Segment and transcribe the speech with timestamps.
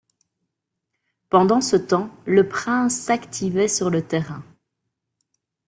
[1.29, 4.43] Pendant ce temps, le prince s'activait sur le terrain.